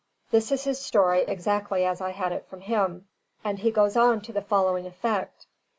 This 0.31 0.51
is 0.51 0.63
his 0.63 0.79
story, 0.83 1.19
exactly 1.27 1.85
as 1.85 2.01
I 2.01 2.09
had 2.09 2.31
it 2.31 2.47
from 2.47 2.61
him." 2.61 3.07
And 3.43 3.59
he 3.59 3.69
goes 3.69 3.95
on 3.95 4.19
to 4.21 4.33
the 4.33 4.41
following 4.41 4.87
effect. 4.87 5.45